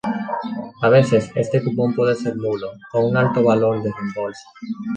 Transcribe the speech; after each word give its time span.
A 0.81 0.89
veces 0.89 1.31
este 1.35 1.63
cupón 1.63 1.93
puede 1.93 2.15
ser 2.15 2.35
nulo 2.35 2.71
con 2.91 3.03
un 3.05 3.17
alto 3.17 3.43
valor 3.43 3.83
de 3.83 3.91
reembolso. 3.91 4.41